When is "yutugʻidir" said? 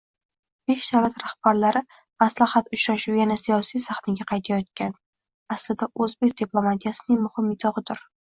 7.55-8.05